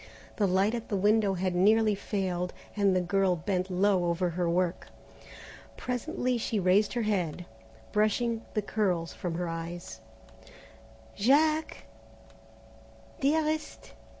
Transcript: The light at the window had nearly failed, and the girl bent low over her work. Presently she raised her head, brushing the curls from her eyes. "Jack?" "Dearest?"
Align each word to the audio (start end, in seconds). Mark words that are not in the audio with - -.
The 0.37 0.47
light 0.47 0.73
at 0.73 0.89
the 0.89 0.95
window 0.97 1.35
had 1.35 1.53
nearly 1.53 1.93
failed, 1.93 2.53
and 2.75 2.95
the 2.95 3.01
girl 3.01 3.35
bent 3.35 3.69
low 3.69 4.05
over 4.05 4.29
her 4.29 4.49
work. 4.49 4.87
Presently 5.77 6.39
she 6.39 6.59
raised 6.59 6.93
her 6.93 7.03
head, 7.03 7.45
brushing 7.91 8.41
the 8.55 8.63
curls 8.63 9.13
from 9.13 9.35
her 9.35 9.47
eyes. 9.47 10.01
"Jack?" 11.15 11.85
"Dearest?" 13.19 13.93